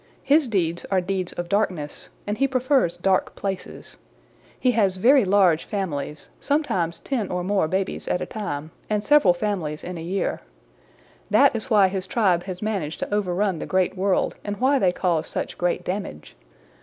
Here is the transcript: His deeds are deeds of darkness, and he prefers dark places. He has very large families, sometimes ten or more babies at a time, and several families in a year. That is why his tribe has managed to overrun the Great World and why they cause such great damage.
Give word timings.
His 0.23 0.47
deeds 0.47 0.83
are 0.89 0.99
deeds 0.99 1.31
of 1.33 1.47
darkness, 1.47 2.09
and 2.25 2.35
he 2.39 2.47
prefers 2.47 2.97
dark 2.97 3.35
places. 3.35 3.97
He 4.59 4.71
has 4.71 4.97
very 4.97 5.23
large 5.23 5.63
families, 5.65 6.29
sometimes 6.39 6.99
ten 6.99 7.29
or 7.29 7.43
more 7.43 7.67
babies 7.67 8.07
at 8.07 8.19
a 8.19 8.25
time, 8.25 8.71
and 8.89 9.03
several 9.03 9.35
families 9.35 9.83
in 9.83 9.99
a 9.99 10.01
year. 10.01 10.41
That 11.29 11.55
is 11.55 11.69
why 11.69 11.87
his 11.87 12.07
tribe 12.07 12.45
has 12.45 12.63
managed 12.63 12.97
to 13.01 13.13
overrun 13.13 13.59
the 13.59 13.67
Great 13.67 13.95
World 13.95 14.33
and 14.43 14.57
why 14.57 14.79
they 14.79 14.91
cause 14.91 15.27
such 15.27 15.55
great 15.55 15.85
damage. 15.85 16.35